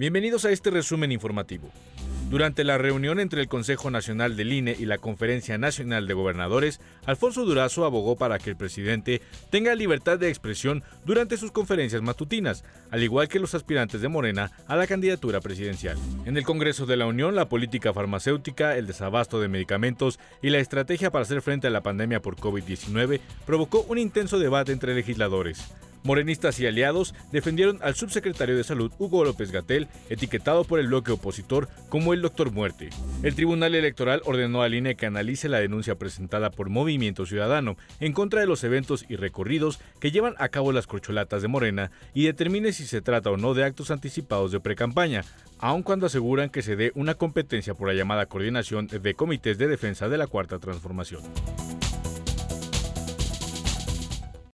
Bienvenidos 0.00 0.46
a 0.46 0.50
este 0.50 0.70
resumen 0.70 1.12
informativo. 1.12 1.68
Durante 2.30 2.64
la 2.64 2.78
reunión 2.78 3.20
entre 3.20 3.42
el 3.42 3.48
Consejo 3.48 3.90
Nacional 3.90 4.34
del 4.34 4.50
INE 4.50 4.74
y 4.78 4.86
la 4.86 4.96
Conferencia 4.96 5.58
Nacional 5.58 6.06
de 6.06 6.14
Gobernadores, 6.14 6.80
Alfonso 7.04 7.44
Durazo 7.44 7.84
abogó 7.84 8.16
para 8.16 8.38
que 8.38 8.48
el 8.48 8.56
presidente 8.56 9.20
tenga 9.50 9.74
libertad 9.74 10.18
de 10.18 10.30
expresión 10.30 10.82
durante 11.04 11.36
sus 11.36 11.52
conferencias 11.52 12.00
matutinas, 12.00 12.64
al 12.90 13.02
igual 13.02 13.28
que 13.28 13.40
los 13.40 13.54
aspirantes 13.54 14.00
de 14.00 14.08
Morena 14.08 14.52
a 14.66 14.74
la 14.74 14.86
candidatura 14.86 15.42
presidencial. 15.42 15.98
En 16.24 16.38
el 16.38 16.44
Congreso 16.44 16.86
de 16.86 16.96
la 16.96 17.04
Unión, 17.04 17.34
la 17.34 17.50
política 17.50 17.92
farmacéutica, 17.92 18.78
el 18.78 18.86
desabasto 18.86 19.38
de 19.38 19.48
medicamentos 19.48 20.18
y 20.40 20.48
la 20.48 20.60
estrategia 20.60 21.10
para 21.10 21.24
hacer 21.24 21.42
frente 21.42 21.66
a 21.66 21.70
la 21.70 21.82
pandemia 21.82 22.22
por 22.22 22.36
COVID-19 22.36 23.20
provocó 23.44 23.82
un 23.82 23.98
intenso 23.98 24.38
debate 24.38 24.72
entre 24.72 24.94
legisladores. 24.94 25.70
Morenistas 26.02 26.58
y 26.60 26.66
aliados 26.66 27.14
defendieron 27.30 27.78
al 27.82 27.94
subsecretario 27.94 28.56
de 28.56 28.64
Salud 28.64 28.92
Hugo 28.98 29.24
López 29.24 29.52
Gatel, 29.52 29.88
etiquetado 30.08 30.64
por 30.64 30.80
el 30.80 30.88
bloque 30.88 31.12
opositor 31.12 31.68
como 31.88 32.14
el 32.14 32.22
Doctor 32.22 32.50
Muerte. 32.52 32.90
El 33.22 33.34
Tribunal 33.34 33.74
Electoral 33.74 34.22
ordenó 34.24 34.62
al 34.62 34.74
INE 34.74 34.96
que 34.96 35.06
analice 35.06 35.48
la 35.48 35.60
denuncia 35.60 35.96
presentada 35.96 36.50
por 36.50 36.70
Movimiento 36.70 37.26
Ciudadano 37.26 37.76
en 38.00 38.12
contra 38.12 38.40
de 38.40 38.46
los 38.46 38.64
eventos 38.64 39.04
y 39.08 39.16
recorridos 39.16 39.80
que 40.00 40.10
llevan 40.10 40.34
a 40.38 40.48
cabo 40.48 40.72
las 40.72 40.86
corcholatas 40.86 41.42
de 41.42 41.48
Morena 41.48 41.90
y 42.14 42.24
determine 42.24 42.72
si 42.72 42.86
se 42.86 43.02
trata 43.02 43.30
o 43.30 43.36
no 43.36 43.54
de 43.54 43.64
actos 43.64 43.90
anticipados 43.90 44.52
de 44.52 44.60
precampaña, 44.60 45.24
aun 45.58 45.82
cuando 45.82 46.06
aseguran 46.06 46.50
que 46.50 46.62
se 46.62 46.76
dé 46.76 46.92
una 46.94 47.14
competencia 47.14 47.74
por 47.74 47.88
la 47.88 47.94
llamada 47.94 48.26
coordinación 48.26 48.86
de 48.86 49.14
comités 49.14 49.58
de 49.58 49.68
defensa 49.68 50.08
de 50.08 50.18
la 50.18 50.26
Cuarta 50.26 50.58
Transformación. 50.58 51.22